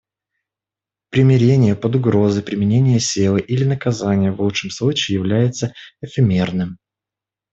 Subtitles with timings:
[1.11, 6.79] Примирение под угрозой применения силы или наказания в лучшем случае является эфемерным.